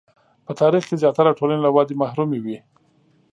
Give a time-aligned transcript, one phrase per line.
[0.45, 2.57] په تاریخ کې زیاتره ټولنې له ودې محرومې وې.